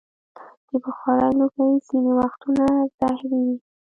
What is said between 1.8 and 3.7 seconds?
ځینې وختونه زهري وي.